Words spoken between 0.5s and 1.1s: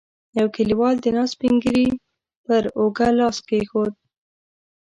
کليوال د